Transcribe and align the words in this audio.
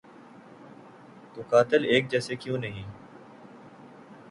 تو 1.33 1.41
قاتل 1.49 1.85
ایک 1.85 2.09
جیسے 2.11 2.35
کیوں 2.35 2.57
نہیں؟ 2.57 2.83